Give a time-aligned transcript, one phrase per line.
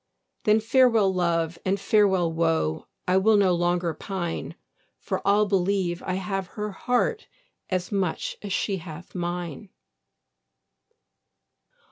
[0.45, 4.55] Then farewell love, and farewell woe, I will no longer pine;
[4.97, 7.27] For I'll believe I have her heart
[7.69, 9.69] As much as she hath mine.